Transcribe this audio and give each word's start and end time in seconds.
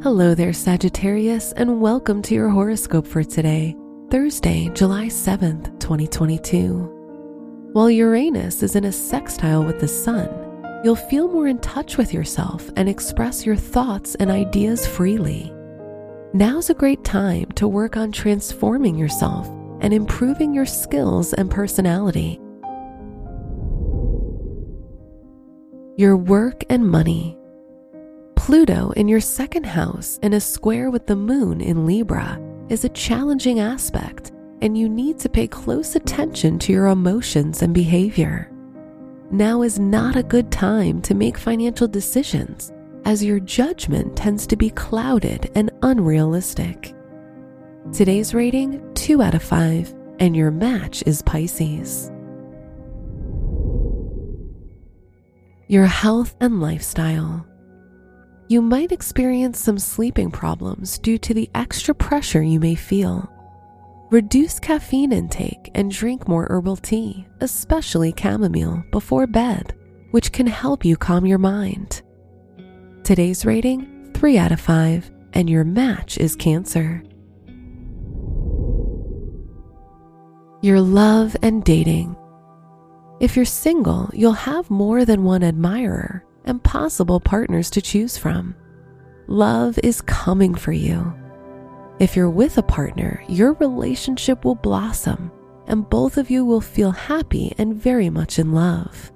Hello 0.00 0.32
there, 0.32 0.52
Sagittarius, 0.52 1.50
and 1.50 1.80
welcome 1.80 2.22
to 2.22 2.32
your 2.32 2.48
horoscope 2.48 3.04
for 3.04 3.24
today, 3.24 3.74
Thursday, 4.12 4.70
July 4.72 5.06
7th, 5.06 5.76
2022. 5.80 7.70
While 7.72 7.90
Uranus 7.90 8.62
is 8.62 8.76
in 8.76 8.84
a 8.84 8.92
sextile 8.92 9.64
with 9.64 9.80
the 9.80 9.88
Sun, 9.88 10.28
you'll 10.84 10.94
feel 10.94 11.26
more 11.26 11.48
in 11.48 11.58
touch 11.58 11.98
with 11.98 12.14
yourself 12.14 12.70
and 12.76 12.88
express 12.88 13.44
your 13.44 13.56
thoughts 13.56 14.14
and 14.14 14.30
ideas 14.30 14.86
freely. 14.86 15.52
Now's 16.32 16.70
a 16.70 16.74
great 16.74 17.02
time 17.02 17.50
to 17.56 17.66
work 17.66 17.96
on 17.96 18.12
transforming 18.12 18.94
yourself 18.94 19.48
and 19.80 19.92
improving 19.92 20.54
your 20.54 20.66
skills 20.66 21.32
and 21.32 21.50
personality. 21.50 22.38
Your 25.96 26.16
work 26.16 26.62
and 26.70 26.88
money. 26.88 27.36
Pluto 28.48 28.92
in 28.96 29.08
your 29.08 29.20
second 29.20 29.66
house 29.66 30.18
in 30.22 30.32
a 30.32 30.40
square 30.40 30.90
with 30.90 31.06
the 31.06 31.14
moon 31.14 31.60
in 31.60 31.84
Libra 31.84 32.40
is 32.70 32.82
a 32.82 32.88
challenging 32.88 33.60
aspect, 33.60 34.32
and 34.62 34.74
you 34.74 34.88
need 34.88 35.18
to 35.18 35.28
pay 35.28 35.46
close 35.46 35.94
attention 35.94 36.58
to 36.60 36.72
your 36.72 36.86
emotions 36.86 37.60
and 37.60 37.74
behavior. 37.74 38.50
Now 39.30 39.60
is 39.60 39.78
not 39.78 40.16
a 40.16 40.22
good 40.22 40.50
time 40.50 41.02
to 41.02 41.14
make 41.14 41.36
financial 41.36 41.86
decisions, 41.86 42.72
as 43.04 43.22
your 43.22 43.38
judgment 43.38 44.16
tends 44.16 44.46
to 44.46 44.56
be 44.56 44.70
clouded 44.70 45.50
and 45.54 45.70
unrealistic. 45.82 46.94
Today's 47.92 48.32
rating 48.32 48.82
2 48.94 49.20
out 49.20 49.34
of 49.34 49.42
5, 49.42 49.94
and 50.20 50.34
your 50.34 50.50
match 50.50 51.02
is 51.04 51.20
Pisces. 51.20 52.10
Your 55.66 55.84
health 55.84 56.34
and 56.40 56.62
lifestyle. 56.62 57.44
You 58.50 58.62
might 58.62 58.92
experience 58.92 59.58
some 59.58 59.78
sleeping 59.78 60.30
problems 60.30 60.98
due 60.98 61.18
to 61.18 61.34
the 61.34 61.50
extra 61.54 61.94
pressure 61.94 62.42
you 62.42 62.58
may 62.58 62.74
feel. 62.74 63.30
Reduce 64.10 64.58
caffeine 64.58 65.12
intake 65.12 65.70
and 65.74 65.90
drink 65.90 66.26
more 66.26 66.46
herbal 66.48 66.76
tea, 66.76 67.26
especially 67.40 68.14
chamomile, 68.18 68.82
before 68.90 69.26
bed, 69.26 69.74
which 70.12 70.32
can 70.32 70.46
help 70.46 70.82
you 70.82 70.96
calm 70.96 71.26
your 71.26 71.36
mind. 71.36 72.00
Today's 73.04 73.44
rating 73.44 74.10
3 74.14 74.38
out 74.38 74.52
of 74.52 74.60
5, 74.60 75.10
and 75.34 75.50
your 75.50 75.64
match 75.64 76.16
is 76.16 76.34
Cancer. 76.34 77.02
Your 80.62 80.80
love 80.80 81.36
and 81.42 81.62
dating. 81.64 82.16
If 83.20 83.36
you're 83.36 83.44
single, 83.44 84.08
you'll 84.14 84.32
have 84.32 84.70
more 84.70 85.04
than 85.04 85.24
one 85.24 85.42
admirer 85.42 86.24
and 86.48 86.62
possible 86.62 87.20
partners 87.20 87.70
to 87.70 87.82
choose 87.82 88.18
from. 88.18 88.54
Love 89.26 89.78
is 89.82 90.00
coming 90.00 90.54
for 90.54 90.72
you. 90.72 91.14
If 91.98 92.16
you're 92.16 92.30
with 92.30 92.58
a 92.58 92.62
partner, 92.62 93.22
your 93.28 93.52
relationship 93.54 94.44
will 94.44 94.54
blossom 94.54 95.30
and 95.68 95.88
both 95.88 96.16
of 96.16 96.30
you 96.30 96.44
will 96.44 96.62
feel 96.62 96.90
happy 96.90 97.54
and 97.58 97.76
very 97.76 98.10
much 98.10 98.38
in 98.38 98.52
love. 98.52 99.12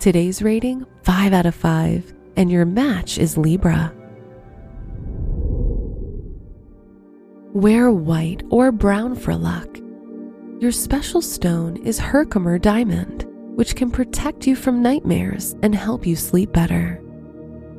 Today's 0.00 0.42
rating 0.42 0.84
5 1.04 1.32
out 1.32 1.46
of 1.46 1.54
5, 1.54 2.12
and 2.36 2.50
your 2.50 2.66
match 2.66 3.16
is 3.16 3.38
Libra. 3.38 3.94
Wear 7.52 7.90
white 7.92 8.42
or 8.50 8.72
brown 8.72 9.14
for 9.14 9.34
luck. 9.34 9.78
Your 10.58 10.72
special 10.72 11.22
stone 11.22 11.76
is 11.76 11.98
Herkimer 12.00 12.58
Diamond, 12.58 13.23
which 13.54 13.76
can 13.76 13.90
protect 13.90 14.46
you 14.46 14.56
from 14.56 14.82
nightmares 14.82 15.54
and 15.62 15.74
help 15.74 16.06
you 16.06 16.16
sleep 16.16 16.52
better. 16.52 17.00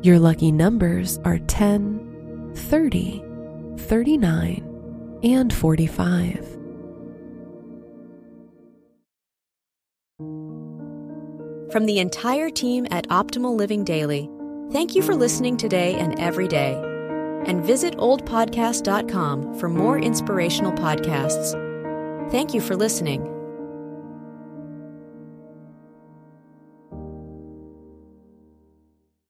Your 0.01 0.19
lucky 0.19 0.51
numbers 0.51 1.19
are 1.25 1.39
10, 1.39 2.51
30, 2.55 3.23
39, 3.77 5.19
and 5.23 5.53
45. 5.53 6.55
From 11.71 11.85
the 11.85 11.99
entire 11.99 12.49
team 12.49 12.87
at 12.89 13.07
Optimal 13.09 13.57
Living 13.57 13.83
Daily, 13.83 14.29
thank 14.71 14.95
you 14.95 15.01
for 15.01 15.13
listening 15.13 15.57
today 15.57 15.95
and 15.95 16.17
every 16.19 16.47
day. 16.47 16.75
And 17.45 17.65
visit 17.65 17.97
oldpodcast.com 17.97 19.59
for 19.59 19.67
more 19.67 19.99
inspirational 19.99 20.71
podcasts. 20.71 21.51
Thank 22.31 22.53
you 22.53 22.61
for 22.61 22.75
listening. 22.75 23.34